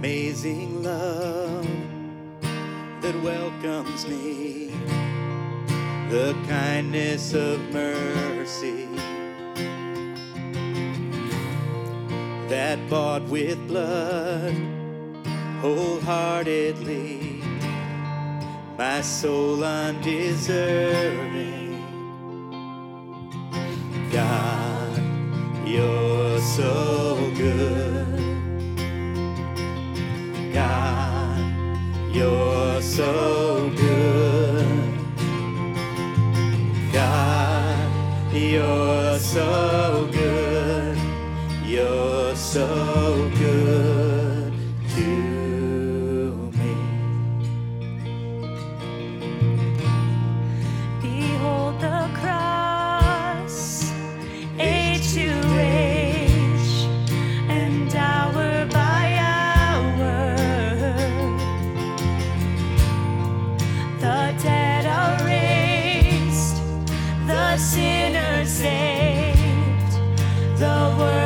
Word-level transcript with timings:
amazing 0.00 0.82
love 0.82 1.68
that 3.02 3.14
welcomes 3.22 4.08
me, 4.08 4.72
the 6.08 6.34
kindness 6.48 7.34
of 7.34 7.60
mercy 7.70 8.88
that 12.48 12.78
bought 12.88 13.22
with 13.24 13.58
blood 13.68 14.54
wholeheartedly 15.60 17.42
my 18.78 19.02
soul 19.02 19.62
undeserving. 19.62 20.48
God, 24.10 24.98
you're 25.68 26.40
so. 26.40 26.89
God, 30.52 31.38
you're 32.12 32.82
so 32.82 33.70
good. 33.76 34.66
God, 36.92 38.32
you're 38.32 39.18
so 39.18 39.79
the 70.60 70.94
world. 70.98 71.19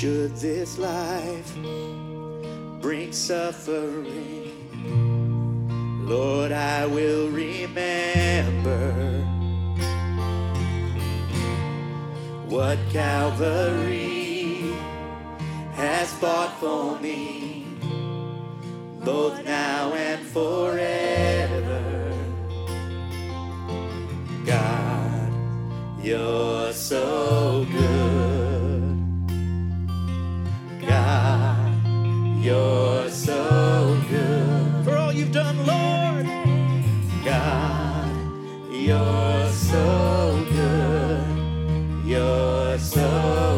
Should 0.00 0.34
this 0.36 0.78
life 0.78 1.54
bring 2.80 3.12
suffering, 3.12 4.50
Lord, 6.08 6.52
I 6.52 6.86
will 6.86 7.28
remember 7.28 8.92
what 12.48 12.78
Calvary 12.88 14.72
has 15.74 16.10
bought 16.14 16.58
for 16.58 16.98
me, 17.00 17.66
both 19.04 19.44
now 19.44 19.92
and 19.92 20.26
forever. 20.28 21.84
God, 24.46 25.32
you're 26.02 26.72
so 26.72 27.66
good. 27.70 28.29
You're 38.80 39.48
so 39.50 40.42
good. 40.50 42.06
You're 42.06 42.78
so 42.78 43.49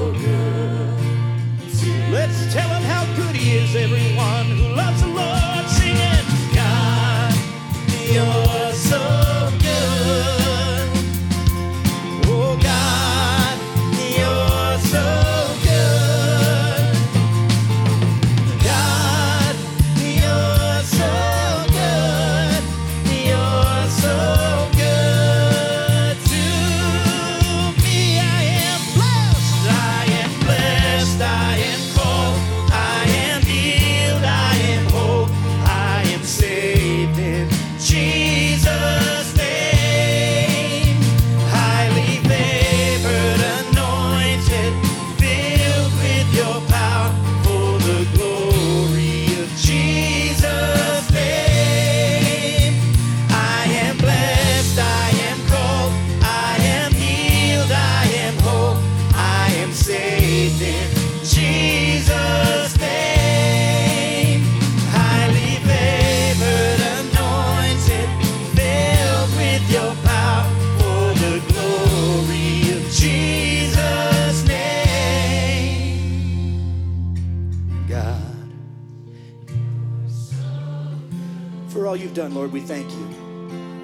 all 81.92 81.98
you've 81.98 82.14
done, 82.14 82.32
Lord, 82.32 82.50
we 82.50 82.60
thank 82.60 82.90
you. 82.90 83.08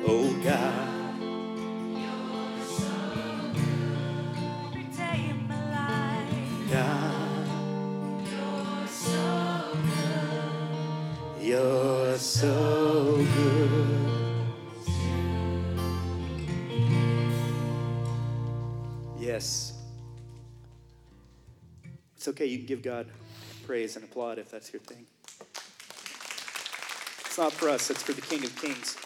Oh 0.07 0.33
God. 0.43 0.95
You're 11.39 12.17
so 12.17 13.27
good. 13.35 14.01
Yes. 19.19 19.75
It's 22.17 22.29
okay, 22.29 22.47
you 22.47 22.57
can 22.57 22.67
give 22.67 22.83
God 22.83 23.07
praise 23.67 23.97
and 23.97 24.05
applaud 24.07 24.39
if 24.39 24.51
that's 24.51 24.73
your 24.73 24.81
thing. 24.81 25.05
Not 27.39 27.53
for 27.53 27.69
us, 27.69 27.89
it's 27.89 28.03
for 28.03 28.15
the 28.15 28.21
King 28.21 28.43
of 28.43 28.57
Kings. 28.57 28.97